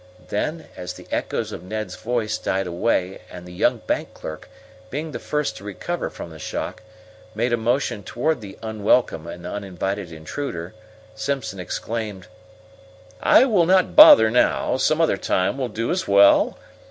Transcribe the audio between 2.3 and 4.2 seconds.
died away and the young bank